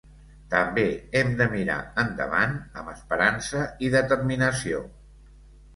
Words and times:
També 0.53 0.85
hem 1.19 1.29
de 1.41 1.47
mirar 1.51 1.77
endavant 2.05 2.57
amb 2.83 2.91
esperança 2.97 3.63
i 3.89 3.95
determinació. 3.99 4.87